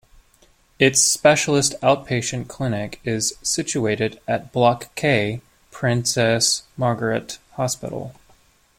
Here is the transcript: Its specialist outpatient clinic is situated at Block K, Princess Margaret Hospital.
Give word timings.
Its 0.79 0.99
specialist 0.99 1.75
outpatient 1.83 2.47
clinic 2.47 2.99
is 3.05 3.35
situated 3.43 4.19
at 4.27 4.51
Block 4.51 4.89
K, 4.95 5.41
Princess 5.69 6.63
Margaret 6.75 7.37
Hospital. 7.51 8.15